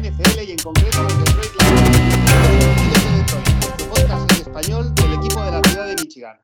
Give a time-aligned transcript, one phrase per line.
[0.00, 3.34] NFL y en concreto los Detroit Lions.
[3.60, 6.40] Nuestro podcast en español del equipo de la ciudad de Michigan.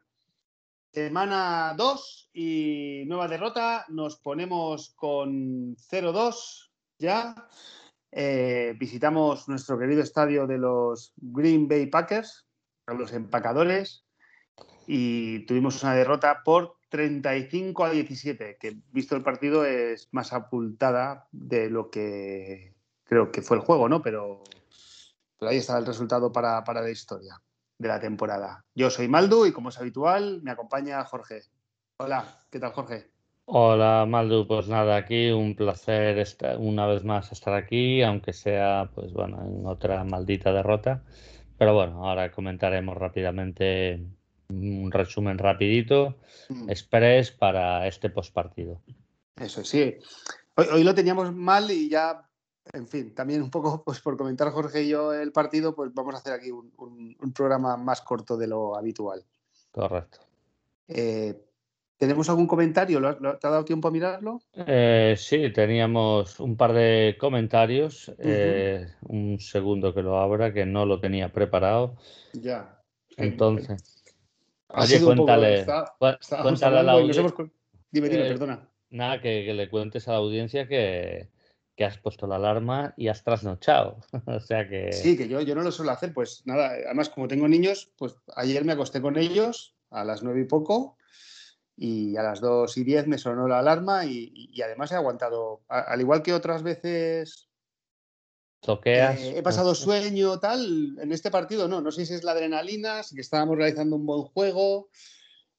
[0.93, 3.87] Semana 2 y nueva derrota.
[3.89, 6.69] Nos ponemos con 0-2
[6.99, 7.35] ya.
[8.13, 12.47] Eh, visitamos nuestro querido estadio de los Green Bay Packers,
[12.87, 14.05] los empacadores,
[14.87, 21.27] y tuvimos una derrota por 35 a 17, que visto el partido es más apultada
[21.33, 22.76] de lo que
[23.07, 24.03] creo que fue el juego, ¿no?
[24.03, 24.43] Pero,
[25.39, 27.41] pero ahí está el resultado para, para la historia
[27.79, 28.65] de la temporada.
[28.75, 31.43] Yo soy Maldu y como es habitual me acompaña Jorge.
[31.99, 33.11] Hola, ¿qué tal Jorge?
[33.47, 38.91] Hola Maldu, pues nada, aquí un placer estar, una vez más estar aquí, aunque sea
[38.95, 41.03] pues bueno, en otra maldita derrota.
[41.59, 44.05] Pero bueno, ahora comentaremos rápidamente
[44.49, 46.17] un resumen rapidito,
[46.49, 46.71] mm.
[46.71, 48.81] express para este postpartido.
[49.37, 49.97] Eso sí.
[50.57, 52.26] Hoy, hoy, lo teníamos mal y ya
[52.73, 56.15] en fin, también un poco pues por comentar Jorge y yo el partido, pues vamos
[56.15, 59.25] a hacer aquí un, programa más corto de lo habitual.
[59.73, 60.19] Correcto.
[60.89, 61.43] Eh,
[61.99, 63.01] ¿Tenemos algún comentario?
[63.01, 64.43] ¿Te ha dado tiempo a mirarlo?
[64.55, 68.13] Eh, sí, teníamos un par de comentarios.
[68.19, 71.97] Eh, un segundo que lo abra, que no lo tenía preparado.
[72.35, 72.83] Ya.
[73.17, 74.05] Entonces.
[74.69, 75.65] Oye, cuéntale.
[75.99, 77.23] cuéntale a la audiencia.
[77.91, 78.69] Dime, dime, perdona.
[78.91, 81.29] Nada, que, le cuentes a la audiencia que,
[81.77, 84.01] que has puesto la alarma y has trasnochado.
[84.27, 84.93] o sea que.
[84.93, 88.17] Sí, que yo, yo no lo suelo hacer, pues nada, además como tengo niños, pues
[88.35, 90.97] ayer me acosté con ellos a las nueve y poco
[91.77, 96.01] y a las dos y diez me sonó la alarma y, además he aguantado, al
[96.01, 97.51] igual que otras veces.
[98.61, 99.21] Toqueas.
[99.21, 100.99] Eh, he pasado sueño, tal.
[100.99, 104.07] En este partido no, no sé si es la adrenalina, si que estábamos realizando un
[104.07, 104.89] buen juego,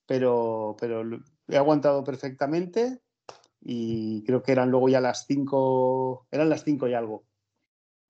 [0.07, 1.03] pero, pero
[1.47, 3.01] he aguantado perfectamente
[3.61, 7.25] y creo que eran luego ya las 5, eran las 5 y algo.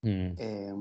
[0.02, 0.34] Mm.
[0.38, 0.74] Eh,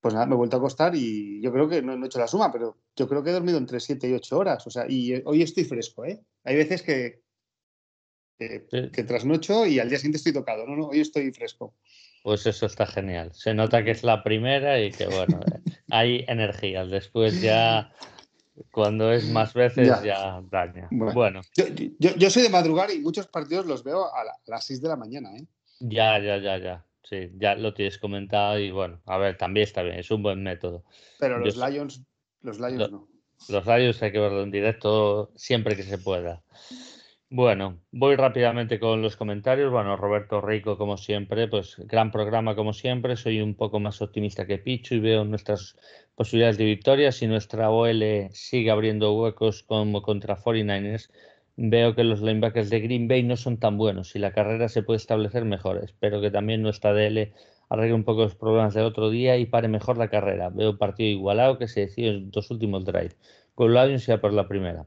[0.00, 2.26] pues nada, me he vuelto a acostar y yo creo que no, he hecho la
[2.26, 4.66] suma, pero yo creo que he dormido entre 7 y 8 horas.
[4.66, 6.20] O sea, y hoy estoy fresco, ¿eh?
[6.44, 7.22] Hay veces que,
[8.38, 10.66] que, trasnocho y al día siguiente estoy tocado.
[10.66, 11.74] No, no, hoy estoy fresco.
[12.22, 13.32] Pues eso está genial.
[13.34, 15.40] Se nota que es la primera y que, bueno,
[15.90, 16.90] hay energías.
[16.90, 17.92] Después ya
[18.70, 20.88] cuando es más veces ya, daña.
[20.90, 21.40] Bueno.
[21.98, 25.36] Yo, soy de madrugar y muchos partidos los veo a, las 6 de la mañana,
[25.36, 25.46] ¿eh?
[25.80, 26.84] Ya, ya, ya, ya.
[27.02, 30.42] Sí, ya lo tienes comentado y bueno, a ver, también está bien, es un buen
[30.42, 30.84] método.
[31.18, 32.02] Pero los Lions,
[32.40, 33.08] los Lions no.
[33.48, 36.42] Los Lions hay que verlo en directo siempre que se pueda.
[37.36, 39.72] Bueno, voy rápidamente con los comentarios.
[39.72, 43.16] Bueno, Roberto Rico, como siempre, pues gran programa como siempre.
[43.16, 45.76] Soy un poco más optimista que Pichu y veo nuestras
[46.14, 47.10] posibilidades de victoria.
[47.10, 51.10] Si nuestra OL sigue abriendo huecos como contra 49ers,
[51.56, 54.84] veo que los linebackers de Green Bay no son tan buenos y la carrera se
[54.84, 55.78] puede establecer mejor.
[55.82, 57.32] Espero que también nuestra DL
[57.68, 60.50] arregle un poco los problemas del otro día y pare mejor la carrera.
[60.50, 63.16] Veo partido igualado que se decidió en dos últimos drives.
[63.56, 64.86] Con Lions ya por la primera.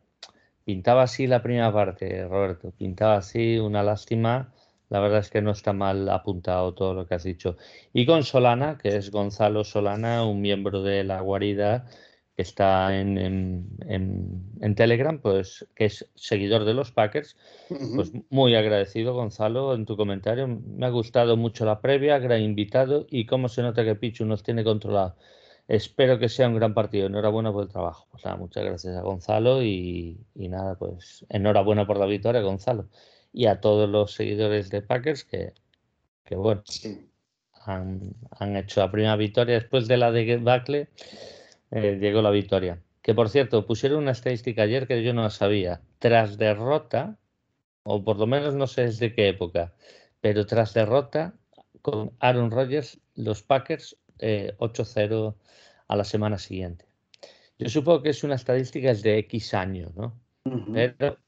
[0.67, 2.73] Pintaba así la primera parte, Roberto.
[2.77, 4.51] Pintaba así, una lástima.
[4.89, 7.55] La verdad es que no está mal apuntado todo lo que has dicho.
[7.93, 11.85] Y con Solana, que es Gonzalo Solana, un miembro de la guarida
[12.35, 13.17] que está en,
[13.87, 17.37] en, Telegram, pues que es seguidor de los Packers.
[17.95, 20.49] Pues muy agradecido, Gonzalo, en tu comentario.
[20.49, 24.43] Me ha gustado mucho la previa, gran invitado y cómo se nota que Pichu nos
[24.43, 25.15] tiene controlado.
[25.67, 27.07] Espero que sea un gran partido.
[27.07, 28.07] Enhorabuena por el trabajo.
[28.11, 32.89] Pues muchas gracias a Gonzalo y, nada, pues enhorabuena por la victoria, Gonzalo.
[33.33, 35.53] Y a todos los seguidores de Packers que,
[36.23, 36.63] que bueno,
[37.65, 40.89] han, hecho la primera victoria después de la de Bacle.
[41.71, 42.81] Eh, llegó la victoria.
[43.01, 45.81] Que por cierto, pusieron una estadística ayer que yo no sabía.
[45.99, 47.17] Tras derrota,
[47.83, 49.73] o por lo menos no sé desde qué época,
[50.21, 51.33] pero tras derrota
[51.81, 55.35] con Aaron Rodgers, los Packers 8-0 eh,
[55.87, 56.85] a la semana siguiente.
[57.59, 60.19] Yo supongo que es una estadística de X años, ¿no?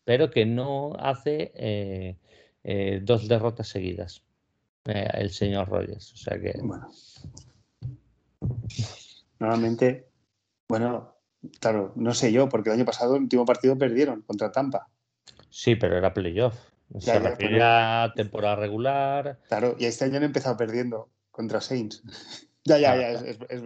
[0.06, 2.18] pero, que no hace eh,
[2.64, 4.24] eh, dos derrotas seguidas
[4.86, 6.14] el señor Rogers.
[6.14, 6.54] O sea que.
[6.62, 6.90] Bueno.
[9.40, 10.10] Normalmente,
[10.68, 11.16] bueno,
[11.60, 14.90] claro, no sé yo, porque el año pasado el último partido perdieron contra Tampa.
[15.50, 16.56] Sí, pero era playoff.
[16.92, 19.40] O sea, ya, temporada regular.
[19.48, 22.04] Claro, y este año han empezado perdiendo contra Saints.
[22.70, 23.20] Ya, ya, ya,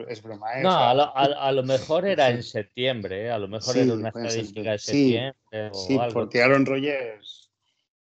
[0.07, 0.53] es, broma.
[0.53, 0.63] ¿eh?
[0.63, 3.31] No, a lo, mejor era en septiembre, ¿eh?
[3.31, 5.71] a lo mejor era una estadística de septiembre.
[5.73, 7.51] Sí, porque Aaron Rodgers.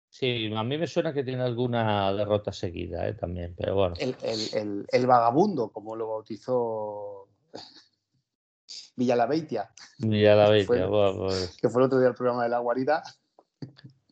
[0.08, 3.14] Sí, a mí me suena que tiene alguna derrota seguida ¿eh?
[3.14, 3.96] también, pero bueno.
[3.98, 7.28] El, vagabundo, como lo bautizó
[8.96, 9.68] Villalabeitia.
[9.98, 11.58] Villalabeitia, pues...
[11.60, 13.02] que fue el otro día el programa de la guarida.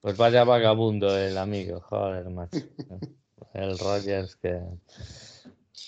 [0.02, 2.58] Pues vaya vagabundo el amigo, joder, macho.
[3.54, 4.60] El Rogers que.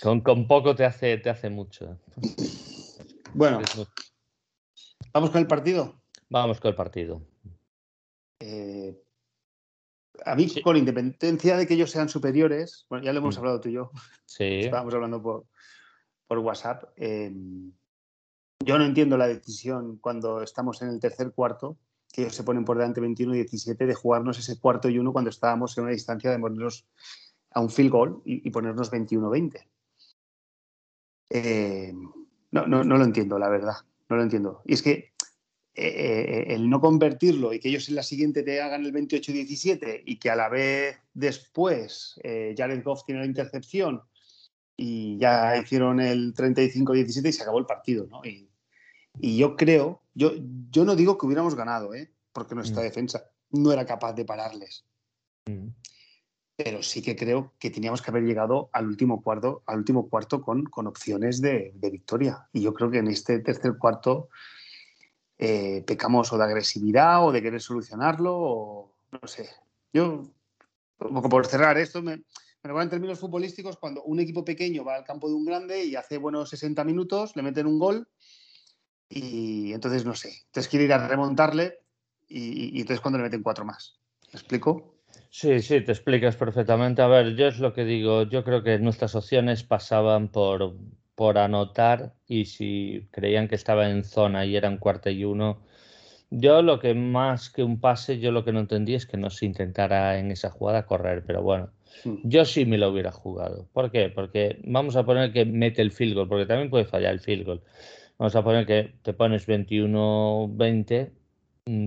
[0.02, 1.98] Con, con, poco te hace, te hace mucho.
[3.34, 3.60] Bueno,
[5.12, 6.00] ¿vamos con el partido?
[6.28, 7.22] Vamos con el partido.
[8.40, 8.94] Eh,
[10.24, 13.38] a mí, con independencia de que ellos sean superiores, bueno, ya lo hemos mm.
[13.38, 13.90] hablado tú y yo.
[14.24, 14.60] Sí.
[14.60, 15.46] Estábamos hablando por,
[16.26, 16.84] por WhatsApp.
[16.96, 17.32] Eh,
[18.64, 21.78] yo no entiendo la decisión cuando estamos en el tercer cuarto,
[22.12, 25.12] que ellos se ponen por delante 21 y 17, de jugarnos ese cuarto y uno
[25.12, 26.86] cuando estábamos en una distancia de ponernos
[27.50, 29.66] a un field goal y, ponernos 21-20.
[31.30, 31.92] Eh,
[32.50, 33.74] no, no, no lo entiendo, la verdad.
[34.08, 34.62] No lo entiendo.
[34.64, 35.12] Y es que
[35.78, 40.18] eh, el no convertirlo y que ellos en la siguiente te hagan el 28-17 y
[40.18, 44.00] que a la vez después eh, Jared Goff tiene la intercepción
[44.74, 48.22] y ya hicieron el 35-17 y se acabó el partido, ¿no?
[48.24, 48.48] Y,
[49.18, 50.32] yo creo, yo,
[50.70, 52.10] yo no digo que hubiéramos ganado, ¿eh?
[52.32, 52.84] porque nuestra mm.
[52.84, 54.84] defensa no era capaz de pararles.
[56.56, 60.40] Pero sí que creo que teníamos que haber llegado al último cuarto, al último cuarto
[60.40, 62.48] con, opciones de, victoria.
[62.52, 64.30] Y yo creo que en este tercer cuarto
[65.38, 69.50] eh, pecamos o de agresividad o de querer solucionarlo o no sé.
[69.92, 70.22] Yo,
[70.98, 72.22] como por cerrar esto, me,
[72.62, 75.94] me en términos futbolísticos cuando un equipo pequeño va al campo de un grande y
[75.94, 78.08] hace buenos 60 minutos, le meten un gol
[79.08, 80.32] y entonces no sé.
[80.46, 81.80] Entonces quiere ir a remontarle
[82.28, 84.00] y, entonces cuando le meten cuatro más.
[84.32, 84.95] ¿Me explico?
[85.38, 87.02] Sí, sí, te explicas perfectamente.
[87.02, 90.76] A ver, yo es lo que digo, yo creo que nuestras opciones pasaban por
[91.14, 95.60] por anotar y si creían que estaba en zona y eran cuarta y uno.
[96.30, 99.28] Yo lo que más que un pase, yo lo que no entendí es que no
[99.28, 101.70] se intentara en esa jugada correr, pero bueno,
[102.04, 102.16] hmm.
[102.24, 103.68] yo sí me lo hubiera jugado.
[103.74, 104.08] ¿Por qué?
[104.08, 107.44] Porque vamos a poner que mete el field goal, porque también puede fallar el field
[107.44, 107.62] goal.
[108.18, 111.25] Vamos a poner que te pones 21-20, mm,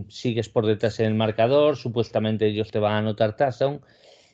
[0.09, 3.81] sigues por detrás en el marcador, supuestamente ellos te van a anotar touchdown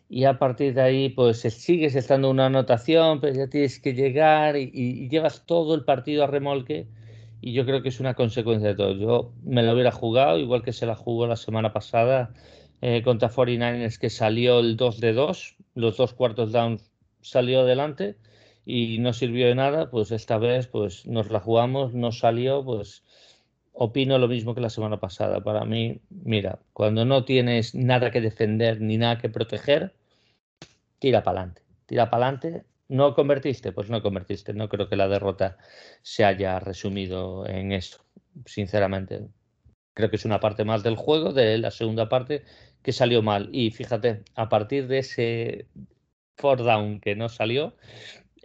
[0.10, 4.58] y a partir de ahí pues sigues estando una anotación, pero ya tienes que llegar
[4.58, 6.88] y, llevas todo el partido a remolque
[7.42, 8.94] y yo creo que es una consecuencia de todo.
[8.94, 12.34] Yo me lo hubiera jugado, igual que se la jugó la semana pasada
[12.82, 16.80] eh, contra 49ers que salió el 2 de 2, los dos cuartos down
[17.22, 18.18] salió adelante
[18.66, 23.04] y no sirvió de nada, pues esta vez pues nos la jugamos, no salió, pues
[23.76, 25.42] opino lo mismo que la semana pasada.
[25.42, 29.94] Para mí, mira, cuando no tienes nada que defender ni nada que proteger,
[31.00, 31.62] tira para adelante.
[31.86, 32.64] Tira para adelante.
[32.88, 33.72] ¿No convertiste?
[33.72, 34.54] Pues no convertiste.
[34.54, 35.58] No creo que la derrota
[36.02, 38.04] se haya resumido en eso,
[38.46, 39.28] sinceramente.
[39.94, 42.44] Creo que es una parte más del juego, de la segunda parte,
[42.82, 43.50] que salió mal.
[43.52, 45.68] Y fíjate, a partir de ese
[46.38, 47.76] four down que no salió,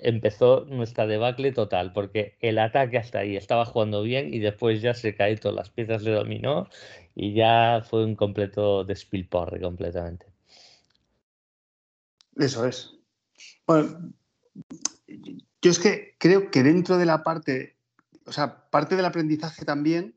[0.02, 4.94] empezó nuestra debacle total, porque el ataque hasta ahí estaba jugando bien y después ya
[4.94, 6.68] se caían todas las piezas de dominó
[7.14, 10.26] y ya fue un completo despilporre completamente.
[12.36, 12.94] Eso es.
[13.66, 14.12] Bueno,
[15.06, 17.76] yo es que creo que dentro de la parte,
[18.26, 20.14] o sea, parte del aprendizaje también,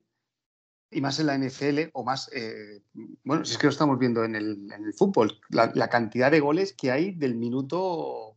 [0.93, 2.81] y más en la NFL, o más, eh,
[3.23, 6.91] bueno, si es que lo estamos viendo en el, fútbol, la, cantidad de goles que
[6.91, 8.32] hay del minuto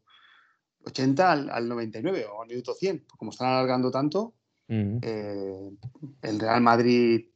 [0.86, 3.04] 80 al, 99 o al minuto 100.
[3.16, 4.34] Como están alargando tanto,
[4.68, 4.98] mm.
[5.02, 5.70] eh,
[6.22, 7.26] el Real Madrid,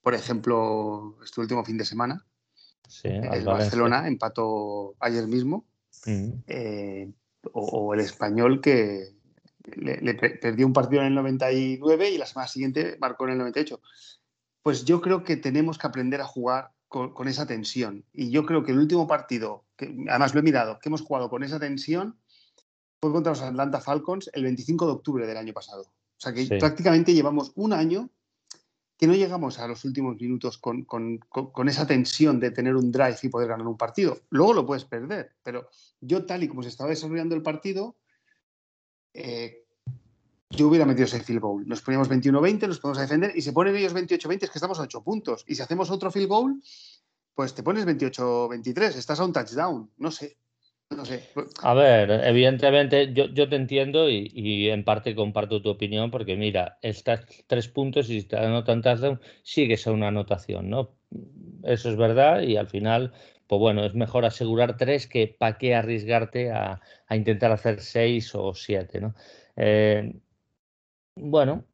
[0.00, 2.26] por ejemplo, este último fin de semana,
[3.02, 5.66] el Barcelona empató ayer mismo,
[6.06, 6.30] mm.
[6.46, 7.12] eh,
[7.52, 9.14] o, el español que
[9.76, 13.80] le, perdió un partido en el 99 y la semana siguiente marcó en el 98.
[14.62, 18.04] Pues yo creo que tenemos que aprender a jugar con, con esa tensión.
[18.12, 21.28] Y yo creo que el último partido, que además lo he mirado, que hemos jugado
[21.28, 22.18] con esa tensión,
[23.00, 25.82] fue contra los Atlanta Falcons el 25 de octubre del año pasado.
[25.82, 28.10] O sea que prácticamente llevamos un año
[28.96, 30.86] que no llegamos a los últimos minutos con,
[31.68, 34.18] esa tensión de tener un drive y poder ganar un partido.
[34.30, 35.68] Luego lo puedes perder, pero
[36.00, 37.96] yo tal y como se estaba desarrollando el partido,
[39.12, 39.66] eh,
[40.48, 41.68] yo hubiera metido ese field goal.
[41.68, 44.82] Nos poníamos 21-20, nos podemos defender y se ponen ellos 28-20, es que estamos a
[44.82, 45.44] 8 puntos.
[45.46, 46.62] Y si hacemos otro field goal,
[47.34, 50.38] pues te pones 28-23, estás a un touchdown, no sé.
[51.62, 56.36] A ver, evidentemente yo, yo te entiendo y, y, en parte comparto tu opinión porque
[56.36, 60.94] mira, estás tres puntos y si te anotan touchdown, sigues a una anotación, ¿no?
[61.64, 63.12] Eso es verdad y al final,
[63.48, 68.32] pues bueno, es mejor asegurar tres que para qué arriesgarte a, a, intentar hacer seis
[68.34, 69.14] o siete, ¿no?
[69.56, 70.12] Eh,
[71.16, 71.64] bueno,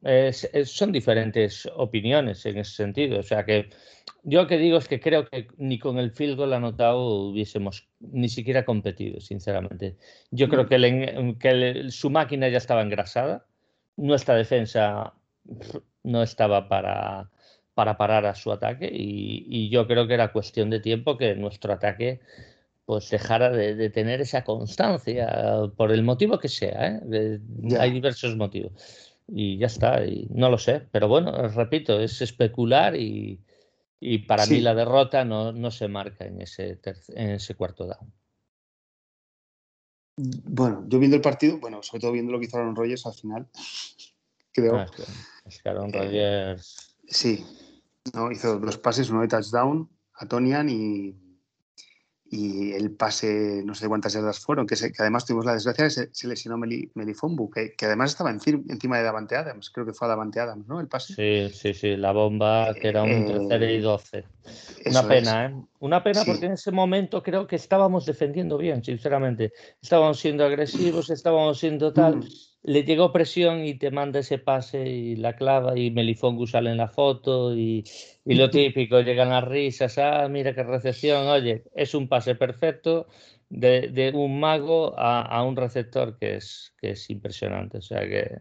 [0.65, 3.19] son diferentes opiniones en ese sentido.
[3.19, 3.69] O sea que
[4.23, 7.87] yo lo que digo es que creo que ni con el field goal anotado hubiésemos
[7.99, 9.97] ni siquiera competido, sinceramente.
[10.31, 13.45] Yo creo que, que su máquina ya estaba engrasada.
[13.97, 15.13] Nuestra defensa
[16.03, 17.29] no estaba para,
[17.73, 21.35] para parar a su ataque y, y, yo creo que era cuestión de tiempo que
[21.35, 22.21] nuestro ataque
[22.85, 25.27] pues dejara de, tener esa constancia,
[25.77, 26.99] por el motivo que sea.
[27.11, 27.39] ¿eh?
[27.79, 29.12] Hay diversos motivos.
[29.27, 30.87] Y ya está, y no lo sé.
[30.91, 33.39] Pero bueno, repito, es especular y,
[34.27, 36.79] para mí la derrota no, no se marca en ese,
[37.15, 38.11] en ese cuarto down.
[40.15, 43.13] Bueno, yo viendo el partido, bueno, sobre todo viendo lo que hizo Aaron Rodgers al
[43.13, 43.47] final,
[44.53, 44.77] creo.
[44.77, 44.85] Ah,
[45.45, 46.97] es que Aaron eh, Rodgers.
[47.07, 47.45] sí,
[48.13, 51.15] no, hizo dos pases, uno de touchdown a Tonian y,
[52.35, 56.07] y el pase, no sé cuántas yardas fueron, que, que además tuvimos la desgracia de
[56.07, 60.07] que se, lesionó Melifombu, que, que, además estaba encima de Davante Adams, creo que fue
[60.07, 60.79] a Davante Adams, ¿no?
[60.79, 61.13] El pase.
[61.13, 64.25] Sí, sí, sí, la bomba que era un eh, tercer y doce.
[64.87, 65.53] Una pena, ¿eh?
[65.79, 69.53] Una pena porque en ese momento creo que estábamos defendiendo bien, sinceramente.
[69.79, 72.17] Estábamos siendo agresivos, estábamos siendo tal.
[72.17, 76.71] Mm le llegó presión y te manda ese pase y la clava y Melifongu sale
[76.71, 77.83] en la foto y,
[78.25, 83.07] lo típico, llegan las risas, ah, mira qué recepción, oye, es un pase perfecto
[83.49, 88.39] de, un mago a, un receptor que es, que es impresionante, o sea que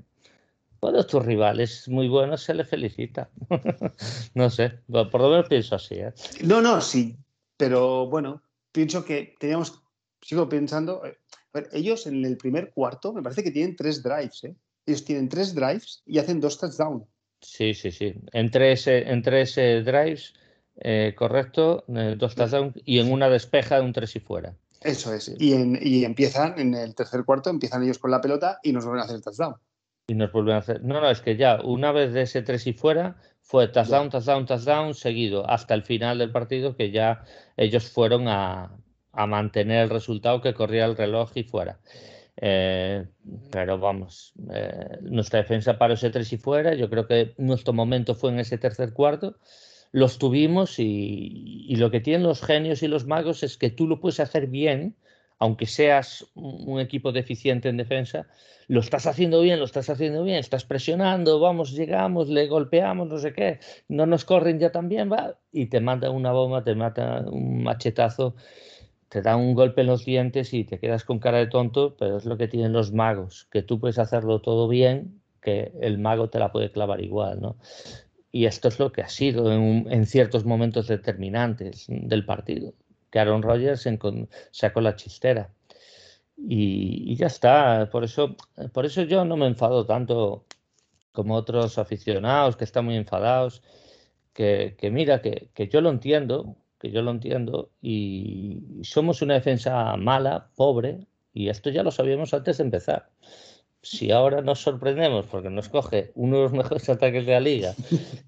[0.80, 3.30] todos tus rivales muy buenos se le felicita.
[4.34, 5.94] no sé, por lo menos pienso así.
[5.94, 6.12] ¿eh?
[6.42, 7.16] No, no, sí,
[7.56, 9.80] pero bueno, pienso que teníamos,
[10.20, 11.02] sigo pensando,
[11.54, 14.44] eh, ellos en el primer cuarto me parece que tienen tres drives.
[14.44, 14.54] ¿eh?
[14.86, 17.04] Ellos tienen tres drives y hacen dos touchdowns.
[17.40, 18.14] Sí, sí, sí.
[18.32, 20.34] En tres, en tres drives,
[20.76, 24.56] eh, correcto, eh, dos touchdowns y en una despeja de un tres y fuera.
[24.80, 25.34] Eso es.
[25.38, 28.84] Y, en, y, empiezan en el tercer cuarto, empiezan ellos con la pelota y nos
[28.84, 29.56] vuelven a hacer el touchdown.
[30.08, 30.82] Y nos vuelven a hacer.
[30.82, 34.46] No, no, es que ya una vez de ese tres y fuera fue touchdown, touchdown,
[34.46, 37.24] touchdown seguido hasta el final del partido que ya
[37.56, 38.72] ellos fueron a,
[39.12, 41.78] a mantener el resultado que corría el reloj y fuera.
[42.36, 43.06] Eh,
[43.50, 46.74] pero vamos, eh, nuestra defensa paró ese tres y fuera.
[46.74, 49.36] Yo creo que nuestro momento fue en ese tercer cuarto.
[49.92, 53.86] Los tuvimos y, y, lo que tienen los genios y los magos es que tú
[53.86, 54.96] lo puedes hacer bien,
[55.38, 58.26] aunque seas un equipo deficiente en defensa,
[58.68, 63.18] lo estás haciendo bien, lo estás haciendo bien, estás presionando, vamos, llegamos, le golpeamos, no
[63.18, 67.24] sé qué, no nos corren ya también, va, y te manda una bomba, te mata
[67.26, 68.34] un machetazo
[69.12, 72.16] te da un golpe en los dientes y te quedas con cara de tonto, pero
[72.16, 76.30] es lo que tienen los magos, que tú puedes hacerlo todo bien, que el mago
[76.30, 77.58] te la puede clavar igual, ¿no?
[78.30, 82.72] Y esto es lo que ha sido en, ciertos momentos determinantes del partido,
[83.10, 83.86] que Aaron Rodgers
[84.50, 85.50] sacó la chistera.
[86.38, 88.34] Y, ya está, por eso,
[88.72, 90.46] por eso yo no me enfado tanto
[91.12, 93.62] como otros aficionados que están muy enfadados,
[94.32, 99.96] que, mira, que, que yo lo entiendo, que yo lo entiendo, y somos una defensa
[99.96, 103.08] mala, pobre, y esto ya lo sabíamos antes de empezar.
[103.82, 107.74] Si ahora nos sorprendemos porque nos coge uno de los mejores ataques de la liga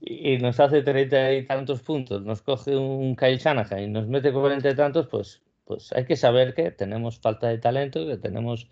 [0.01, 4.33] y nos hace treinta y tantos puntos, nos coge un Kyle Shanahan y nos mete
[4.33, 8.69] cuarenta y tantos, pues, pues hay que saber que tenemos falta de talento, que tenemos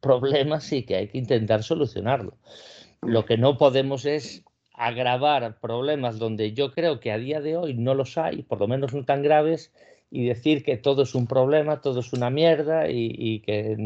[0.00, 2.36] problemas y que hay que intentar solucionarlo.
[3.00, 4.44] Lo que no podemos es
[4.76, 8.68] agravar problemas donde yo creo que a día de hoy no los hay, por lo
[8.68, 9.72] menos no tan graves,
[10.10, 13.76] y decir que todo es un problema, todo es una mierda y, que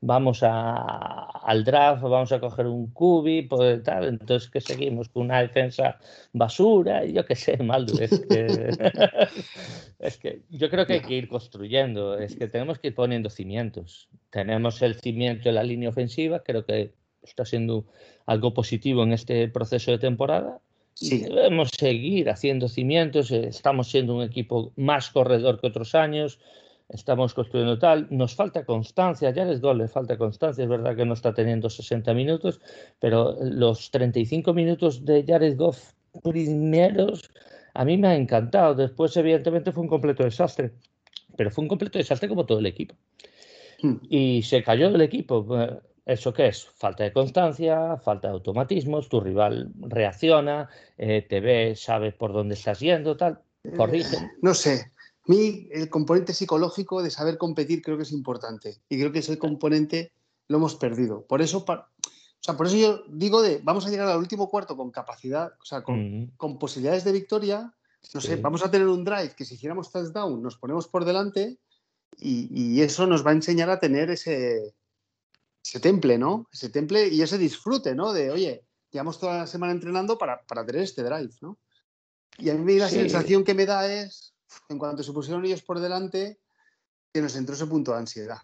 [0.00, 5.40] vamos al draft, vamos a coger un cubi, pues, tal, entonces que seguimos con una
[5.40, 5.98] defensa
[6.32, 8.70] basura y yo qué sé, mal es que,
[9.98, 13.28] es que yo creo que hay que ir construyendo, es que tenemos que ir poniendo
[13.28, 14.08] cimientos.
[14.30, 17.86] Tenemos el cimiento de la línea ofensiva, creo que está siendo
[18.26, 20.60] algo positivo en este proceso de temporada.
[20.94, 21.20] Sí.
[21.20, 26.40] Debemos seguir haciendo cimientos, eh, estamos siendo un equipo más corredor que otros años,
[26.88, 31.04] estamos construyendo tal, nos falta constancia, ya les Goff le falta constancia, es verdad que
[31.04, 32.60] no está teniendo 60 minutos,
[32.98, 35.92] pero los 35 minutos de Jared Goff
[36.22, 37.28] primeros
[37.74, 40.72] a mí me ha encantado, después evidentemente fue un completo desastre,
[41.36, 42.94] pero fue un completo desastre como todo el equipo.
[43.82, 43.96] Hmm.
[44.08, 45.46] Y se cayó del equipo.
[46.06, 46.68] ¿Eso qué es?
[46.76, 52.54] Falta de constancia, falta de automatismos, tu rival reacciona, eh, te ve, sabe por dónde
[52.54, 53.40] estás yendo, tal,
[53.76, 54.16] corrige.
[54.40, 54.92] No sé,
[55.26, 59.36] mí el componente psicológico de saber competir creo que es importante y creo que ese
[59.36, 60.12] componente
[60.46, 61.26] lo hemos perdido.
[61.26, 61.86] Por eso, o
[62.38, 65.64] sea, por eso yo digo de vamos a llegar al último cuarto con capacidad, o
[65.64, 67.74] sea, con, con posibilidades de victoria.
[68.14, 71.58] No sé, vamos a tener un drive que si hiciéramos touchdown nos ponemos por delante
[72.16, 74.72] y, y eso nos va a enseñar a tener ese,
[75.66, 76.48] ese temple, ¿no?
[76.52, 78.12] Ese temple y ese disfrute, ¿no?
[78.12, 81.58] De, oye, llevamos toda la semana entrenando para, tener este drive, ¿no?
[82.38, 84.34] Y a mí la sensación que me da es,
[84.68, 86.38] en cuanto se pusieron ellos por delante,
[87.12, 88.38] que nos entró ese punto de ansiedad.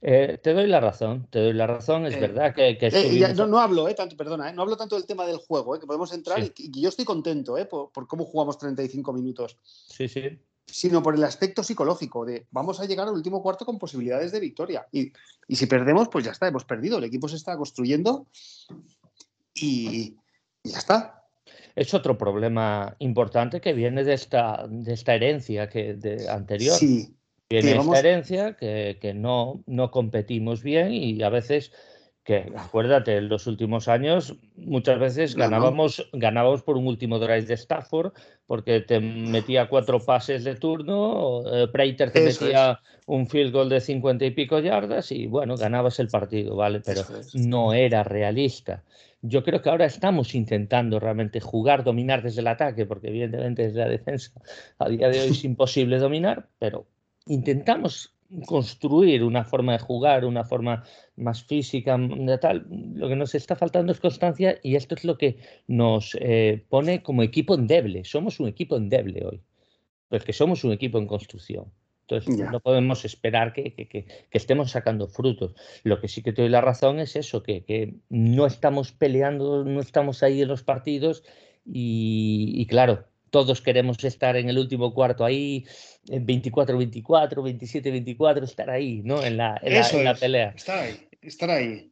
[0.00, 2.78] Eh, te doy la razón, te doy la razón, es eh, verdad que...
[2.80, 6.38] Eh, no, hablo, tanto, perdona, no hablo tanto del tema del juego, que podemos entrar
[6.40, 9.58] y, yo estoy contento por, por, cómo jugamos 35 minutos.
[9.62, 10.38] Sí, sí.
[10.72, 14.40] Sino por el aspecto psicológico de vamos a llegar al último cuarto con posibilidades de
[14.40, 14.86] victoria.
[14.90, 15.12] Y,
[15.50, 16.96] si perdemos, pues ya está, hemos perdido.
[16.96, 18.26] El equipo se está construyendo
[19.54, 20.16] y,
[20.64, 21.24] ya está.
[21.76, 26.76] Es otro problema importante que viene de esta, de esta herencia que, de, anterior.
[26.76, 27.14] Sí.
[27.50, 31.70] Viene esta herencia que, que no, no competimos bien y a veces
[32.24, 37.54] que acuérdate, en los últimos años muchas veces ganábamos, ganábamos por un último drive de
[37.54, 38.12] Stafford
[38.46, 43.80] porque te metía cuatro pases de turno, eh, Prater te metía un field goal de
[43.80, 46.80] cincuenta y pico yardas y bueno, ganabas el partido, ¿vale?
[46.80, 47.02] Pero
[47.34, 48.84] no era realista.
[49.20, 53.78] Yo creo que ahora estamos intentando realmente jugar, dominar desde el ataque, porque evidentemente desde
[53.78, 54.32] la defensa
[54.78, 56.86] a día de hoy es imposible dominar, pero
[57.26, 58.12] intentamos
[58.46, 60.84] construir una forma de jugar, una forma
[61.16, 62.66] más física, de tal.
[62.94, 67.02] Lo que nos está faltando es constancia y esto es lo que nos eh, pone
[67.02, 68.04] como equipo endeble.
[68.04, 69.42] Somos un equipo endeble hoy,
[70.08, 71.66] porque somos un equipo en construcción.
[72.08, 75.54] Entonces, no podemos esperar que, que, estemos sacando frutos.
[75.82, 79.80] Lo que sí que te doy la razón es eso, que, no estamos peleando, no
[79.80, 81.24] estamos ahí en los partidos
[81.64, 85.64] y claro, todos queremos estar en el último cuarto ahí,
[86.06, 89.24] 24-24, 27-24, estar ahí, ¿no?
[89.24, 90.52] En la, en la, pelea.
[90.54, 91.90] Estar ahí, estar ahí.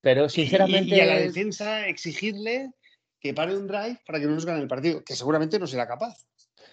[0.00, 0.96] Pero sinceramente.
[0.96, 2.72] Y, a la defensa exigirle
[3.20, 5.86] que pare un drive para que no nos gane el partido, que seguramente no será
[5.86, 6.26] capaz.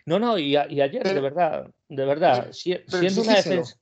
[0.06, 3.78] No, no, y, ayer, de verdad, de verdad, siendo una defensa.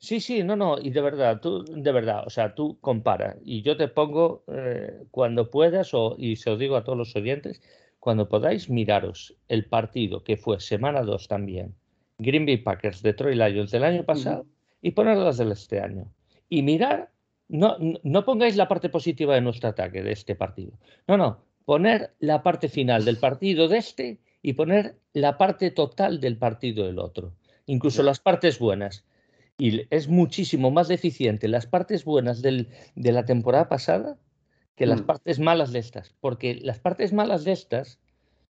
[0.00, 3.62] Sí, sí, no, no, y de verdad, tú, de verdad, o sea, tú compara, y
[3.62, 7.60] yo te pongo eh, cuando puedas, o, y se lo digo a todos los oyentes,
[8.08, 11.74] cuando podáis miraros el partido que fue semana 2 también,
[12.16, 14.46] Green Bay Packers, Detroit Lions del año pasado,
[14.80, 16.10] y ponerlas del este año.
[16.48, 17.10] Y mirar,
[17.48, 20.72] no, no pongáis la parte positiva de nuestro ataque de este partido.
[21.06, 26.18] No, no, poner la parte final del partido de este y poner la parte total
[26.18, 27.34] del partido del otro.
[27.66, 29.04] Incluso las partes buenas.
[29.58, 34.16] Y es muchísimo más deficiente las partes buenas del, de la temporada pasada
[34.78, 35.06] que las mm.
[35.06, 37.98] partes malas de estas, porque las partes malas de estas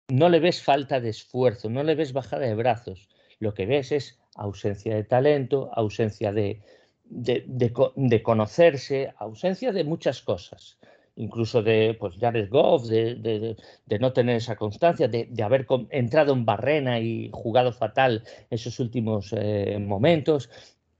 [0.08, 3.90] no le ves falta de esfuerzo, no le ves bajada de brazos, lo que ves
[3.90, 6.60] es ausencia de talento, ausencia de,
[7.04, 10.78] de, conocerse, ausencia de muchas cosas,
[11.16, 13.56] incluso de pues, Jared Goff, de,
[13.98, 19.78] no tener esa constancia, de, haber entrado en barrena y jugado fatal esos últimos eh,
[19.80, 20.50] momentos,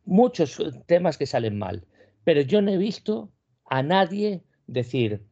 [0.06, 1.84] muchos temas que salen mal,
[2.24, 3.30] pero yo no he visto
[3.66, 5.26] a nadie decir,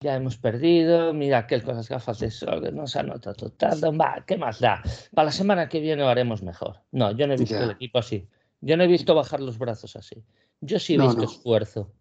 [0.00, 4.22] ya hemos perdido, mira aquel con las gafas de sol no se anota total, va,
[4.26, 4.82] ¿qué más da?
[5.14, 6.82] Para la semana que viene lo haremos mejor.
[6.92, 8.28] No, yo no he visto el equipo así.
[8.60, 10.22] Yo no he visto bajar los brazos así.
[10.60, 11.92] Yo sí he visto esfuerzo.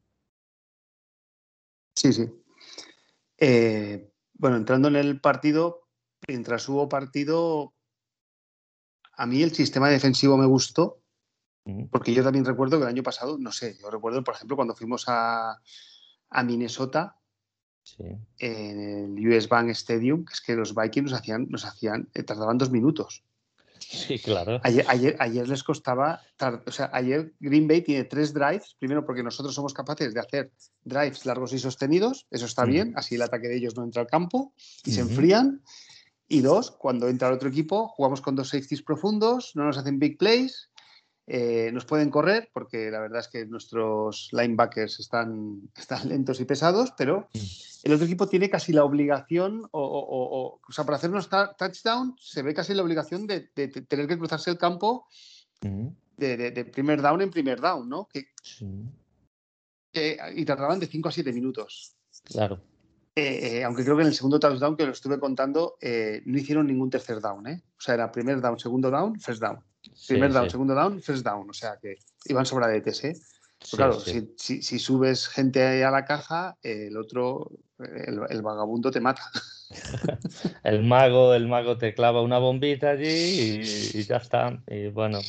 [1.96, 2.30] Sí, sí.
[3.38, 5.88] Eh, bueno, entrando en el partido,
[6.28, 7.74] mientras hubo partido,
[9.14, 11.02] a mí el sistema defensivo me gustó,
[11.92, 14.76] porque yo también recuerdo que el año pasado, no sé, yo recuerdo, por ejemplo, cuando
[14.76, 15.58] fuimos a,
[16.34, 17.18] a Minnesota
[18.40, 22.24] en el US Bank Stadium, que es que los Vikings nos hacían, nos hacían, eh,
[22.24, 23.24] tardaban dos minutos.
[23.80, 24.62] Sí, claro.
[24.64, 26.22] Ayer, ayer, les costaba,
[26.66, 30.52] o sea, ayer Green Bay tiene tres drives, primero porque nosotros somos capaces de hacer
[30.84, 34.08] drives largos y sostenidos, eso está bien, así el ataque de ellos no entra al
[34.08, 34.54] campo
[34.86, 35.62] y se enfrían.
[36.30, 40.00] Y dos, cuando entra el otro equipo, jugamos con dos safeties profundos, no nos hacen
[40.00, 40.72] big plays
[41.26, 46.46] eh, nos pueden correr porque la verdad es que nuestros linebackers están, están lentos y
[46.46, 47.40] pesados, pero mm.
[47.84, 52.42] el otro equipo tiene casi la obligación, o, o, sea, para hacer unos touchdown se
[52.42, 55.08] ve casi la obligación de, tener que cruzarse el campo
[55.62, 55.88] mm.
[56.18, 58.08] de, primer down en primer down, ¿no?
[58.12, 58.28] Que,
[60.36, 61.96] y tardaban de 5 a 7 minutos.
[62.26, 62.73] Claro.
[63.16, 66.68] Eh, eh, aunque creo que en el segundo touchdown que lo estuve contando, no hicieron
[66.68, 67.62] ningún tercer down, ¿eh?
[67.78, 69.60] O sea, era primer down, segundo down, first down.
[70.08, 71.50] Primer down, segundo down, first down.
[71.50, 73.16] O sea que iban sobradetes, ¿eh?
[73.72, 79.24] claro, si, si, subes gente a la caja, el otro, el, vagabundo te mata.
[80.64, 83.62] el mago, el mago te clava una bombita allí
[83.94, 84.62] y, ya está.
[84.68, 85.20] Y bueno.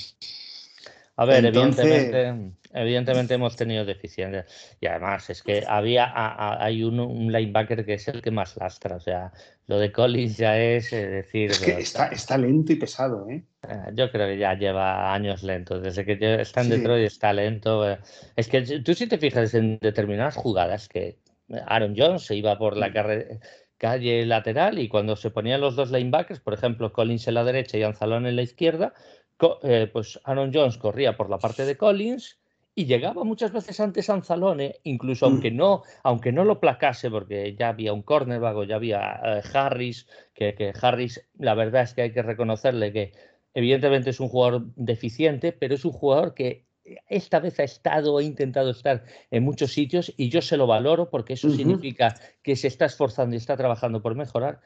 [1.16, 4.76] A ver, evidentemente, evidentemente hemos tenido deficiencias.
[4.80, 6.12] Y además es que había
[6.62, 8.96] hay un, un linebacker que es el que más lastra.
[8.96, 9.32] O sea,
[9.66, 11.52] lo de Collins ya es, decir.
[11.52, 13.44] Es que está, está, lento y pesado, ¿eh?
[13.62, 13.76] ¿eh?
[13.94, 15.80] Yo creo que ya lleva años lento.
[15.80, 17.88] Desde que está en Detroit está lento.
[17.88, 17.98] Eh.
[18.34, 21.18] Es que tú si te fijas en determinadas jugadas que
[21.66, 22.92] Aaron Jones se iba por la
[23.78, 27.78] calle lateral y cuando se ponían los dos linebackers, por ejemplo, Collins en la derecha
[27.78, 28.94] y Anzalón en la izquierda,
[29.62, 32.38] eh, pues Aaron Jones corría por la parte de Collins
[32.74, 35.56] y llegaba muchas veces antes Anzalone, incluso aunque mm.
[35.56, 40.08] no, aunque no lo placase, porque ya había un cornerback o ya había eh, Harris,
[40.34, 43.12] que, Harris, la verdad es que hay que reconocerle que
[43.54, 46.64] evidentemente es un jugador deficiente, pero es un jugador que
[47.08, 51.08] esta vez ha estado, ha intentado estar en muchos sitios y yo se lo valoro
[51.08, 54.60] porque eso significa que se está esforzando y está trabajando por mejorar.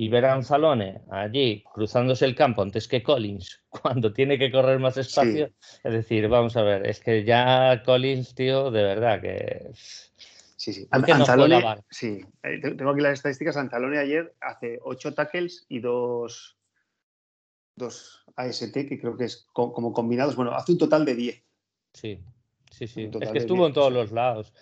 [0.00, 4.78] Y ver a Anzalone allí cruzándose el campo antes que Collins cuando tiene que correr
[4.78, 5.50] más espacio,
[5.84, 9.68] es decir, vamos a ver, es que ya Collins, tío, de verdad que...
[10.56, 10.88] Sí, sí.
[10.90, 12.24] Anzalone, sí.
[12.42, 13.58] Eh, tengo aquí las estadísticas.
[13.58, 16.56] Anzalone ayer hace ocho tackles y dos,
[17.76, 20.34] dos AST, que creo que es como combinados.
[20.34, 21.44] Bueno, hace un total de 10.
[21.92, 22.20] Sí,
[22.70, 23.10] sí, sí.
[23.20, 24.54] Es que estuvo en todos los lados.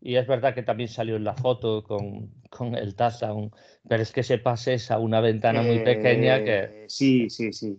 [0.00, 3.50] Y es verdad que también salió en la foto con, con el touchdown,
[3.88, 6.58] pero es que se pase a una ventana muy pequeña que...
[6.58, 7.78] Eh, sí, sí, sí.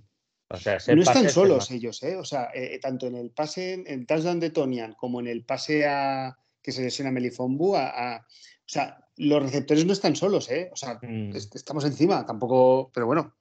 [0.49, 2.15] O sea, no están solos ellos, ¿eh?
[2.15, 5.43] O sea, eh, tanto en el pase, en el touchdown de Tonian como en el
[5.43, 10.69] pase a que se lesiona Melifombu, a, o sea, los receptores no están solos, ¿eh?
[10.71, 11.36] O sea, mm.
[11.36, 13.36] estamos encima, tampoco, pero bueno,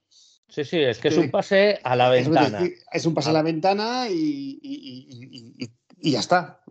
[0.49, 2.63] Sí, sí, es que es un pase a la ventana.
[2.91, 6.61] Es un pase a la ventana y, ya está.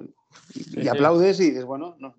[0.55, 2.14] Y, aplaudes y dices, bueno, no.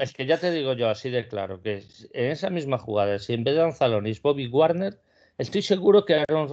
[0.00, 3.34] es que ya te digo yo así de claro, que en esa misma jugada, si
[3.34, 5.00] en vez de Anzalón es Bobby Warner,
[5.38, 6.48] estoy seguro que Aaron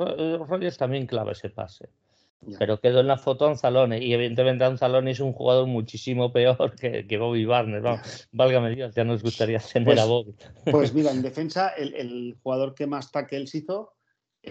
[0.47, 1.89] Rodgers también clava ese pase.
[2.59, 7.17] Pero quedó en la foto Anzalone y evidentemente Anzalone es un jugador muchísimo peor que,
[7.17, 7.83] Bobby Warner.
[8.31, 10.35] válgame Dios, ya nos gustaría tener pues, a Bobby.
[10.69, 13.97] Pues mira, en defensa, el, el jugador que más tackles hizo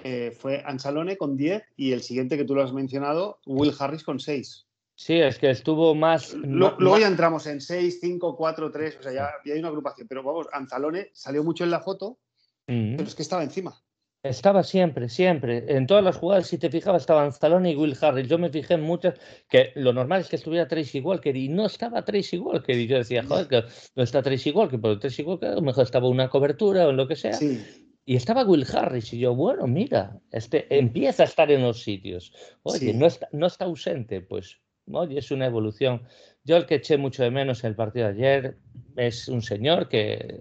[0.05, 4.03] eh, fue Ansalone con 10 y el siguiente que tú lo has mencionado, Will Harris
[4.03, 4.66] con 6.
[4.97, 6.33] Sí, es que estuvo más.
[6.33, 10.09] luego ya entramos en 6, 5, 4, 3, o sea, ya, hay una agrupación.
[10.09, 12.19] Pero vamos, Anzalone salió mucho en la foto,
[12.65, 13.79] pero es que estaba encima.
[14.23, 15.65] Estaba siempre, siempre.
[15.69, 18.27] En todas las jugadas, si te fijabas, estaba Anzalone y Will Harris.
[18.27, 19.15] Yo me fijé en muchas
[19.51, 22.77] que lo normal es que estuviera Tracy Walker y no estaba Tracy Walker.
[22.77, 25.85] Y yo decía, joder, que no está Tracy Walker, pero Tracy Walker a lo mejor
[25.85, 27.35] estaba una cobertura o lo que sea.
[27.35, 27.63] Sí.
[28.07, 32.33] Y estaba Will Harris y yo, bueno, mira, este empieza a estar en los sitios.
[32.63, 34.61] Oye, no, está, no está ausente, pues,
[34.92, 36.03] oye, es una evolución.
[36.44, 38.57] Yo el que eché mucho de menos en el partido de ayer
[38.96, 40.40] es un señor que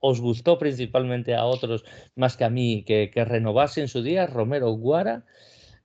[0.00, 1.84] os gustó principalmente a otros
[2.16, 5.24] más que a mí que, que renovase en su día, Romero Guara.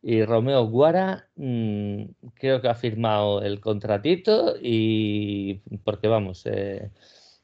[0.01, 2.03] Y Romeo Guara mm,
[2.35, 6.89] creo que ha firmado el contratito y porque vamos, eh,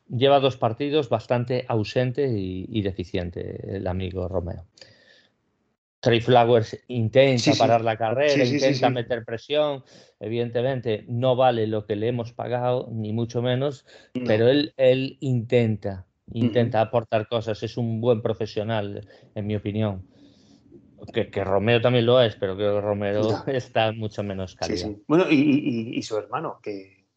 [0.10, 4.66] lleva dos partidos bastante ausente y, deficiente el amigo Romeo.
[6.06, 9.84] Trey Flowers intenta parar la carrera, intenta meter presión.
[10.20, 16.06] Evidentemente, no vale lo que le hemos pagado, ni mucho menos, pero él, él intenta,
[16.32, 17.64] intenta aportar cosas.
[17.64, 20.08] Es un buen profesional, en mi opinión.
[21.12, 24.92] Que, Romeo también lo es, pero que Romero está mucho menos calidad.
[25.08, 27.08] Bueno, y, su hermano, que,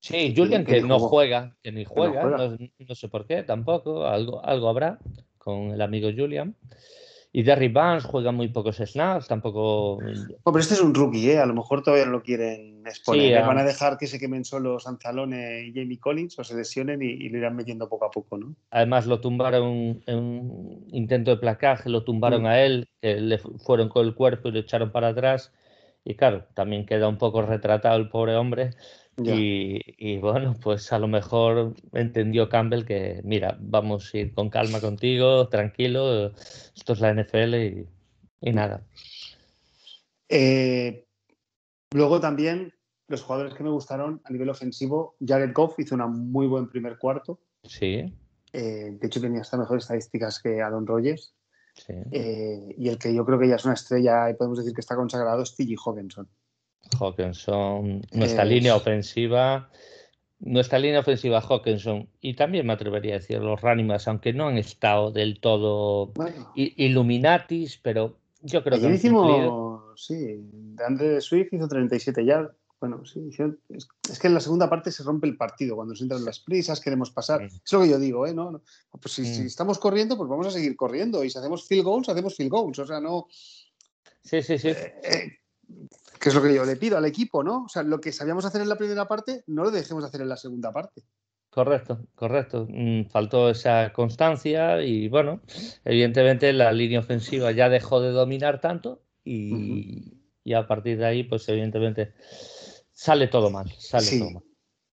[0.00, 4.68] Sí, Julian que, no juega, que ni juega, no, sé por qué tampoco, algo, algo
[4.68, 4.98] habrá
[5.38, 6.54] con el amigo Julian.
[7.38, 10.00] Y Derry Barnes juega muy pocos snaps, tampoco.
[10.44, 11.38] pero este es un rookie, ¿eh?
[11.38, 13.40] a lo mejor todavía no lo quieren exponer.
[13.46, 17.28] Van a dejar que se quemen solo Sanzalone y Jamie Collins o se lesionen y,
[17.28, 18.56] lo irán metiendo poco a poco, ¿no?
[18.72, 22.46] Además, lo tumbaron en un intento de placaje, lo tumbaron mm.
[22.46, 25.52] a él, que le fueron con el cuerpo y lo echaron para atrás.
[26.04, 28.70] Y claro, también queda un poco retratado el pobre hombre
[29.24, 34.80] y, bueno, pues a lo mejor entendió Campbell que, mira, vamos a ir con calma
[34.80, 36.32] contigo, tranquilo,
[36.76, 37.54] esto es la NFL
[38.40, 38.86] y, nada.
[40.28, 41.06] Eh,
[41.92, 42.72] luego también
[43.08, 46.98] los jugadores que me gustaron a nivel ofensivo, Jared Goff hizo un muy buen primer
[46.98, 47.40] cuarto.
[47.64, 48.14] Sí.
[48.52, 51.34] Eh, de hecho, tenía hasta mejores estadísticas que Aaron Rodgers.
[51.74, 51.94] Sí.
[52.12, 54.80] Eh, y el que yo creo que ya es una estrella y podemos decir que
[54.80, 55.76] está consagrado es T.G.
[55.84, 56.28] Hawkinson.
[56.98, 59.70] Hawkinson, nuestra línea ofensiva,
[60.40, 64.58] nuestra línea ofensiva Hawkinson, y también me atrevería a decir los Ranimas, aunque no han
[64.58, 66.12] estado del todo
[66.54, 68.94] Illuminatis, pero yo creo que.
[68.94, 72.50] hicimos, sí, de Andre Swift hizo 37 ya.
[72.80, 73.28] Bueno, sí,
[73.70, 76.80] es, que en la segunda parte se rompe el partido, cuando se entran las prisas,
[76.80, 77.42] queremos pasar.
[77.42, 78.32] Es lo que yo digo, ¿eh?
[78.32, 78.62] ¿No?
[79.00, 79.46] Pues si, mm.
[79.46, 81.24] estamos corriendo, pues vamos a seguir corriendo.
[81.24, 82.78] Y si hacemos field goals, hacemos field goals.
[82.78, 83.26] O sea, no.
[84.22, 84.68] Sí, sí, sí.
[84.68, 85.38] Eh, eh,
[86.18, 87.64] que es lo que yo le pido al equipo, ¿no?
[87.64, 90.28] O sea, lo que sabíamos hacer en la primera parte, no lo dejemos hacer en
[90.28, 91.02] la segunda parte.
[91.50, 92.66] Correcto, correcto.
[92.68, 95.40] Mm, faltó esa constancia y bueno,
[95.84, 100.14] evidentemente la línea ofensiva ya dejó de dominar tanto y,
[100.54, 102.12] a partir de ahí, pues evidentemente
[102.92, 104.42] sale todo mal, sale todo mal.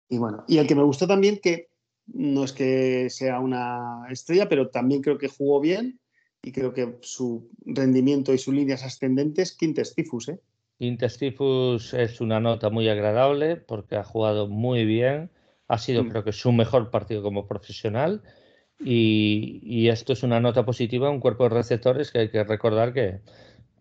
[0.09, 1.69] Y bueno, y el que me gustó también, que
[2.07, 5.99] no es que sea una estrella, pero también creo que jugó bien
[6.41, 10.39] y creo que su rendimiento y sus líneas ascendentes, Quintes Tifus, ¿eh?
[10.79, 15.31] Intestifus es una nota muy agradable porque ha jugado muy bien.
[15.67, 16.09] Ha sido, mm.
[16.09, 18.21] creo que, su mejor partido como profesional.
[18.79, 23.21] Y, esto es una nota positiva, un cuerpo de receptores que hay que recordar que,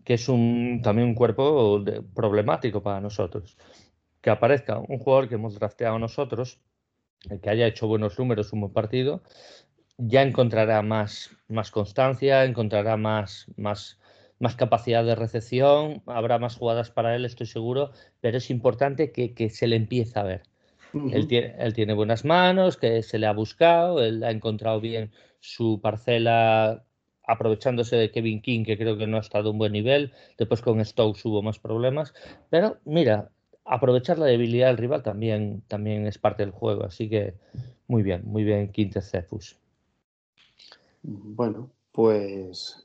[0.05, 3.57] que es un, también un cuerpo problemático para nosotros.
[4.21, 6.59] Que aparezca un jugador que hemos drafteado nosotros,
[7.29, 9.21] el que haya hecho buenos números, un buen partido,
[9.97, 13.99] ya encontrará más, más constancia, encontrará más, más,
[14.39, 19.33] más capacidad de recepción, habrá más jugadas para él, estoy seguro, pero es importante que,
[19.33, 20.43] que se le empiece a ver.
[20.93, 25.11] él, tiene, él tiene buenas manos, que se le ha buscado, él ha encontrado bien
[25.39, 26.83] su parcela
[27.27, 30.11] aprovechándose de Kevin King, que creo que no ha estado a un buen nivel.
[30.37, 32.13] Después con Stokes hubo más problemas.
[32.49, 33.31] Pero mira,
[33.63, 36.83] aprovechar la debilidad del rival también, también es parte del juego.
[36.83, 37.33] Así que
[37.87, 39.57] muy bien, muy bien, Quinte Cephus.
[41.03, 42.84] Bueno, pues.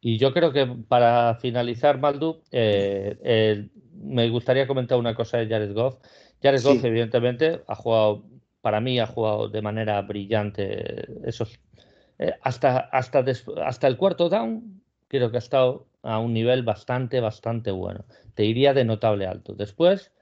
[0.00, 5.48] Y yo creo que para finalizar, Maldu, eh, eh, me gustaría comentar una cosa de
[5.48, 5.98] Jared Goff.
[6.42, 8.24] Jared Goff, evidentemente, ha jugado,
[8.60, 11.58] para mí, ha jugado de manera brillante esos
[12.18, 13.24] eh, hasta, hasta,
[13.64, 18.04] hasta el cuarto down, creo que ha estado a un nivel bastante, bastante bueno.
[18.34, 19.54] Te diría de notable alto.
[19.54, 20.12] Después,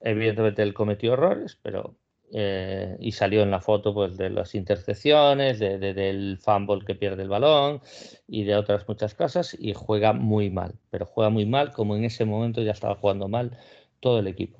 [0.00, 1.96] evidentemente, él cometió errores, pero.
[2.34, 7.24] Eh, y salió en la foto pues, de las intercepciones, de, del fumble que pierde
[7.24, 7.82] el balón
[8.26, 9.56] y de otras muchas cosas.
[9.58, 13.28] Y juega muy mal, pero juega muy mal, como en ese momento ya estaba jugando
[13.28, 13.58] mal
[14.00, 14.58] todo el equipo.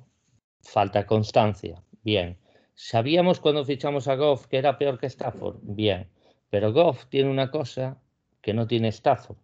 [0.61, 2.37] Falta constancia, bien.
[2.75, 5.57] ¿Sabíamos cuando fichamos a Goff que era peor que Stafford?
[5.61, 6.09] Bien.
[6.49, 7.99] Pero Goff tiene una cosa
[8.41, 9.37] que no tiene Stafford.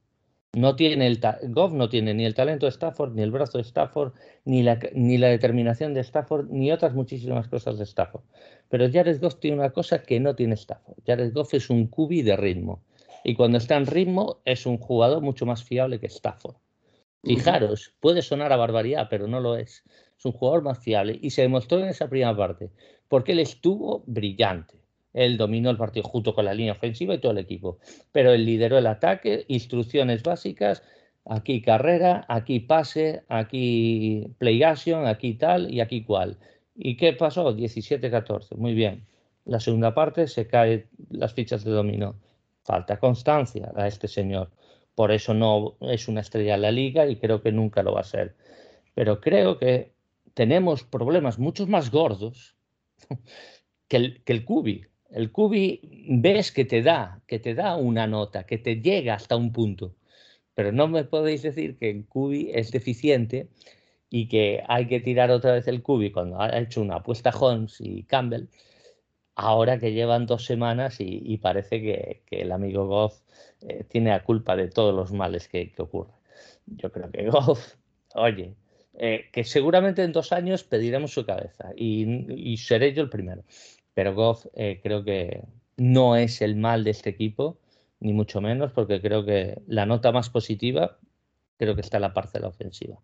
[0.53, 3.63] No tiene el Goff no tiene ni el talento de Stafford, ni el brazo de
[3.63, 4.13] Stafford,
[4.45, 8.23] ni la, ni la determinación de Stafford, ni otras muchísimas cosas de Stafford.
[8.67, 10.97] Pero Jared Goff tiene una cosa que no tiene Stafford.
[11.05, 12.81] Jared Goff es un cubi de ritmo.
[13.23, 16.55] Y cuando está en ritmo es un jugador mucho más fiable que Stafford.
[17.23, 19.83] Fijaros, puede sonar a barbaridad, pero no lo es.
[20.17, 22.71] Es un jugador más fiable y se demostró en esa primera parte,
[23.07, 24.78] porque él estuvo brillante.
[25.13, 27.79] Él dominó el partido junto con la línea ofensiva y todo el equipo.
[28.11, 30.83] Pero él lideró el ataque, instrucciones básicas,
[31.25, 36.37] aquí carrera, aquí pase, aquí play action, aquí tal y aquí cual.
[36.75, 37.55] ¿Y qué pasó?
[37.55, 38.55] 17-14.
[38.55, 39.05] Muy bien.
[39.45, 42.15] La segunda parte se caen las fichas de dominó.
[42.63, 44.51] Falta constancia a este señor.
[44.95, 48.01] Por eso no es una estrella en la liga y creo que nunca lo va
[48.01, 48.35] a ser.
[48.93, 49.93] Pero creo que
[50.33, 52.55] tenemos problemas muchos más gordos
[53.87, 54.85] que el, que el Cubi.
[55.11, 59.35] El cubi ves que te da, que te da una nota, que te llega hasta
[59.35, 59.95] un punto.
[60.53, 63.49] Pero no me podéis decir que el cubi es deficiente
[64.09, 67.77] y que hay que tirar otra vez el cubi cuando ha hecho una apuesta Holmes
[67.79, 68.47] y Campbell,
[69.35, 73.21] ahora que llevan dos semanas y, parece que, el amigo Goff
[73.61, 76.15] eh, tiene la culpa de todos los males que, ocurren.
[76.67, 77.75] Yo creo que Goff,
[78.15, 78.55] oye,
[78.97, 83.43] eh, que seguramente en dos años pediremos su cabeza y seré yo el primero.
[83.93, 85.43] Pero Goff eh, creo que
[85.77, 87.57] no es el mal de este equipo,
[87.99, 90.97] ni mucho menos, porque creo que la nota más positiva
[91.57, 92.97] creo que está en la parcela ofensiva.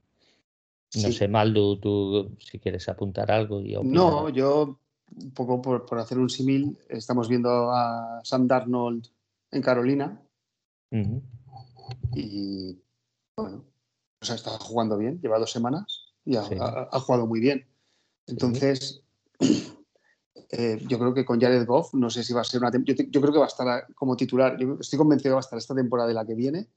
[1.04, 3.60] No sé, Maldu, tú si quieres apuntar algo.
[3.60, 4.80] Y no, yo,
[5.13, 9.08] un poco por, hacer un símil, estamos viendo a Sam Darnold
[9.52, 10.21] en Carolina.
[12.13, 12.78] Y
[13.36, 13.65] bueno,
[14.21, 17.67] o sea, está jugando bien, lleva dos semanas y ha, jugado muy bien.
[18.28, 19.04] Entonces,
[20.51, 22.71] eh, yo creo que con Jared Goff, no sé si va a ser una.
[22.71, 24.58] Yo, yo creo que va a estar como titular.
[24.58, 26.67] Yo estoy convencido que va a estar esta temporada de la que viene.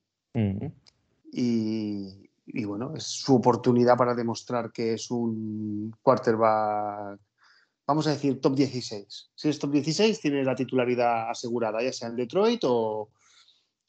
[1.32, 7.20] y, bueno, es su oportunidad para demostrar que es un quarterback,
[7.86, 9.30] vamos a decir, top 16.
[9.34, 13.10] Si es top 16, tiene la titularidad asegurada, ya sea en Detroit o,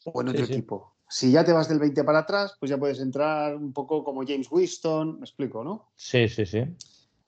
[0.06, 0.96] en otro equipo.
[1.08, 4.24] Si ya te vas del 20 para atrás, pues ya puedes entrar un poco como
[4.28, 5.92] James Winston, me explico, ¿no?
[5.96, 6.64] Sí, sí, sí.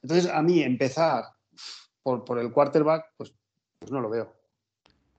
[0.03, 1.25] Entonces, a mí empezar
[2.03, 3.33] por, por el quarterback, pues,
[3.79, 4.33] pues no lo veo.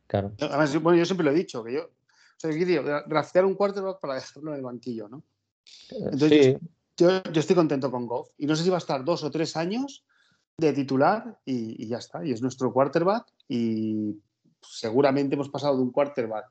[0.07, 0.33] Claro.
[0.41, 1.91] Además, bueno, yo siempre lo he dicho, que yo, o
[2.37, 5.23] sea, draftear un quarterback para dejarlo en el banquillo, ¿no?
[5.91, 6.59] Entonces,
[6.97, 8.31] yo, yo, estoy contento con Goff.
[8.39, 10.05] Y no sé si va a estar dos o tres años
[10.59, 12.25] de titular y, y ya está.
[12.25, 13.27] Y es nuestro quarterback.
[13.49, 14.21] Y
[14.61, 16.47] seguramente hemos pasado de un quarterback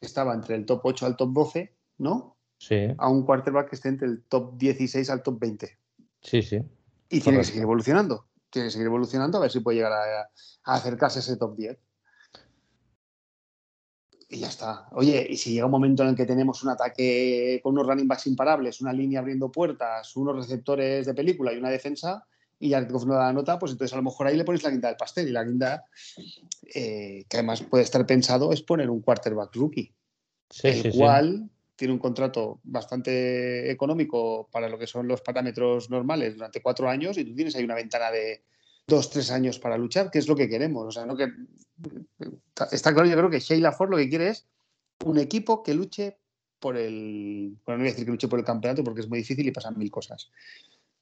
[0.00, 2.36] que estaba entre el top 8 al top 12, ¿no?
[2.58, 2.86] Sí.
[2.96, 5.78] A un quarterback que esté entre el top 16 al top 20.
[6.22, 6.62] Sí, sí.
[7.10, 10.30] Y tiene que seguir evolucionando tiene que seguir evolucionando a ver si puede llegar a,
[10.64, 11.78] acercarse a ese top 10.
[14.28, 14.88] Y ya está.
[14.92, 18.08] Oye, y si llega un momento en el que tenemos un ataque con unos running
[18.08, 22.26] backs imparables, una línea abriendo puertas, unos receptores de película y una defensa,
[22.58, 24.70] y ya no da la nota, pues entonces a lo mejor ahí le pones la
[24.70, 25.28] guinda del pastel.
[25.28, 25.84] Y la guinda,
[26.74, 29.94] eh, que además puede estar pensado, es poner un quarterback rookie.
[30.50, 36.34] Sí, el cual tiene un contrato bastante económico para lo que son los parámetros normales
[36.34, 38.42] durante cuatro años y tú tienes ahí una ventana de
[38.86, 40.86] dos, tres años para luchar, que es lo que queremos.
[40.86, 41.30] O sea, no que
[42.70, 44.48] está claro, yo creo que Sheila Ford lo que quiere es
[45.04, 46.18] un equipo que luche
[46.58, 47.56] por el.
[47.64, 49.52] Bueno, no voy a decir que luche por el campeonato porque es muy difícil y
[49.52, 50.30] pasan mil cosas.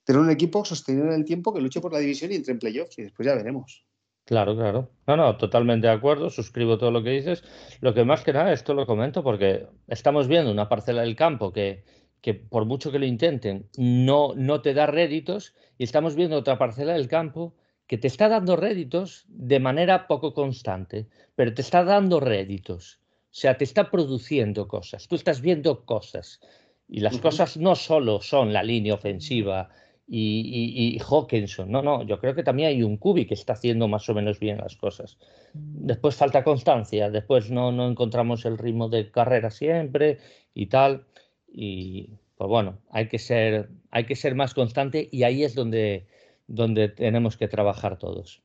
[0.03, 2.59] Tener un equipo sostenido en el tiempo que luche por la división y entre en
[2.59, 3.87] playoffs y después ya veremos.
[4.25, 4.91] Claro, claro.
[5.07, 7.45] No, no, totalmente de acuerdo, suscribo todo lo que dices.
[7.81, 11.53] Lo que más que nada, esto lo comento porque estamos viendo una parcela del campo
[11.53, 11.85] que,
[12.23, 16.57] que por mucho que lo intenten, no, no te da réditos y estamos viendo otra
[16.57, 17.55] parcela del campo
[17.87, 23.01] que te está dando réditos de manera poco constante, pero te está dando réditos.
[23.27, 26.41] O sea, te está produciendo cosas, tú estás viendo cosas.
[26.89, 29.69] Y las cosas no solo son la línea ofensiva
[30.07, 33.89] y, y, Hawkinson, no, no, yo creo que también hay un Kubi que está haciendo
[33.89, 35.17] más o menos bien las cosas.
[35.55, 35.87] Mm.
[35.87, 40.19] Después falta constancia, después no, no encontramos el ritmo de carrera siempre
[40.53, 41.07] y tal.
[41.51, 46.07] Y pues bueno, hay que ser, hay que ser más constante y ahí es donde,
[46.47, 48.43] donde tenemos que trabajar todos.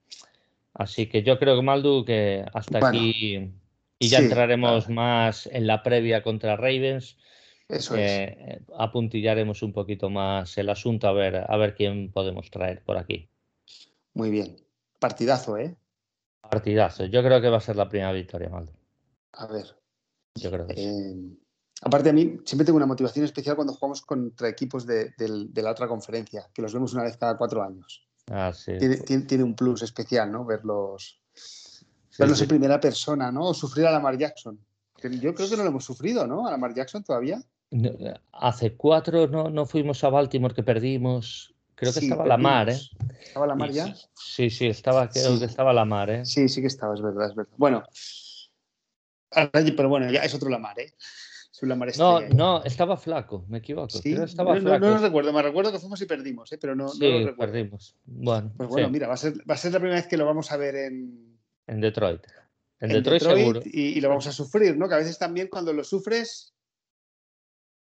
[0.74, 3.52] Así que yo creo que Maldu que hasta aquí
[4.00, 7.18] y ya entraremos más en la previa contra Ravens.
[7.70, 8.12] Eso es.
[8.12, 12.98] Eh, apuntillaremos un poquito más el asunto a ver, a ver quién podemos traer por
[12.98, 13.30] aquí.
[14.16, 14.58] Muy bien.
[14.98, 15.78] Partidazo, ¿eh?
[16.42, 17.06] Partidazo.
[17.06, 18.72] Yo creo que va a ser la primera victoria, Maldu.
[19.34, 19.66] A ver.
[20.34, 20.82] Yo creo que sí.
[20.84, 21.38] Eh,
[21.84, 25.14] aparte, a mí siempre tengo una motivación especial cuando jugamos contra equipos de,
[25.54, 28.08] la otra conferencia, que los vemos una vez cada cuatro años.
[28.32, 28.74] Ah, sí.
[29.28, 30.44] Tiene, un plus especial, ¿no?
[30.44, 31.22] Verlos,
[32.18, 33.50] verlos en primera persona, ¿no?
[33.50, 34.60] O sufrir a Lamar Jackson.
[35.04, 36.48] Yo creo que no lo hemos sufrido, ¿no?
[36.48, 37.42] A Lamar Jackson todavía.
[38.32, 41.54] Hace cuatro no, no fuimos a Baltimore que perdimos.
[41.76, 42.80] Creo que estaba Lamar, ¿eh?
[43.22, 43.96] ¿Estaba Lamar ya?
[44.14, 46.26] Sí, sí, estaba, creo que estaba Lamar, ¿eh?
[46.26, 47.54] Sí, sí que estaba, es verdad, es verdad.
[47.56, 47.84] Bueno,
[49.32, 50.94] pero bueno, ya es otro Lamar, ¿eh?
[51.98, 54.00] no, no, estaba flaco, me equivoco.
[54.04, 54.80] estaba no, flaco.
[54.80, 56.58] no, lo recuerdo, me recuerdo que fuimos y perdimos, ¿eh?
[56.60, 57.54] pero no, sí, lo recuerdo.
[57.54, 57.96] perdimos.
[58.06, 60.26] Bueno, pues bueno, mira, va a, ser, va a ser la primera vez que lo
[60.26, 62.22] vamos a ver en, en Detroit.
[62.80, 63.62] En, Detroit, seguro.
[63.66, 64.88] Y, lo vamos a sufrir, ¿no?
[64.88, 66.54] Que a veces también cuando lo sufres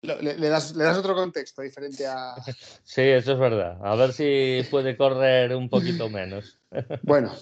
[0.02, 2.34] le, das, le das otro contexto diferente a.
[2.84, 3.78] Sí, eso es verdad.
[3.82, 6.58] A ver si puede correr un poquito menos.
[7.02, 7.34] Bueno,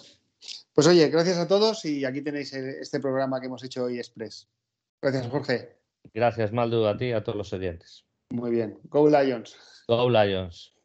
[0.72, 4.48] pues oye, gracias a todos y aquí tenéis este programa que hemos hecho hoy Express.
[5.02, 5.76] Gracias, Jorge.
[6.14, 8.04] Gracias, Maldu, a ti y a todos los oyentes.
[8.30, 8.78] Muy bien.
[8.84, 9.56] Go Lions.
[9.88, 10.75] Go Lions.